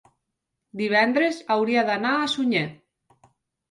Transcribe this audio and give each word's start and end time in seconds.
divendres 0.81 1.43
hauria 1.59 1.87
d'anar 1.93 2.17
a 2.25 2.29
Sunyer. 2.37 2.69